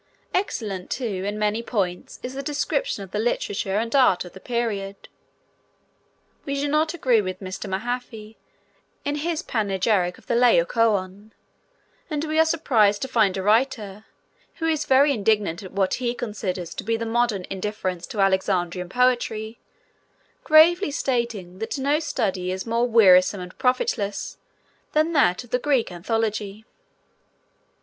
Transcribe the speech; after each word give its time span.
Excellent, 0.33 0.89
too, 0.89 1.23
in 1.25 1.37
many 1.37 1.61
points 1.61 2.19
is 2.23 2.33
the 2.33 2.41
description 2.41 3.03
of 3.03 3.11
the 3.11 3.19
literature 3.19 3.77
and 3.77 3.93
art 3.95 4.25
of 4.25 4.33
the 4.33 4.39
period. 4.39 5.09
We 6.43 6.55
do 6.55 6.67
not 6.67 6.95
agree 6.95 7.21
with 7.21 7.39
Mr. 7.39 7.69
Mahaffy 7.69 8.35
in 9.05 9.17
his 9.17 9.43
panegyric 9.43 10.17
of 10.17 10.25
the 10.25 10.33
Laocoon, 10.33 11.33
and 12.09 12.23
we 12.25 12.39
are 12.39 12.45
surprised 12.47 13.03
to 13.03 13.07
find 13.07 13.37
a 13.37 13.43
writer, 13.43 14.05
who 14.55 14.65
is 14.65 14.85
very 14.87 15.11
indignant 15.13 15.61
at 15.61 15.71
what 15.71 15.93
he 15.93 16.15
considers 16.15 16.73
to 16.73 16.83
be 16.83 16.97
the 16.97 17.05
modern 17.05 17.45
indifference 17.51 18.07
to 18.07 18.21
Alexandrine 18.21 18.89
poetry, 18.89 19.59
gravely 20.43 20.89
stating 20.89 21.59
that 21.59 21.77
no 21.77 21.99
study 21.99 22.51
is 22.51 22.65
'more 22.65 22.87
wearisome 22.87 23.39
and 23.39 23.55
profitless' 23.59 24.39
than 24.93 25.13
that 25.13 25.43
of 25.43 25.51
the 25.51 25.59
Greek 25.59 25.91
Anthology. 25.91 26.65